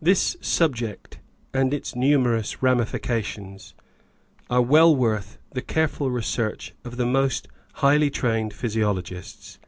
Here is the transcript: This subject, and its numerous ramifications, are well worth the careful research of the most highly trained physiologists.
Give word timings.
This 0.00 0.36
subject, 0.40 1.18
and 1.52 1.74
its 1.74 1.96
numerous 1.96 2.62
ramifications, 2.62 3.74
are 4.48 4.62
well 4.62 4.94
worth 4.94 5.38
the 5.50 5.60
careful 5.60 6.08
research 6.12 6.72
of 6.84 6.98
the 6.98 7.04
most 7.04 7.48
highly 7.72 8.08
trained 8.08 8.54
physiologists. 8.54 9.58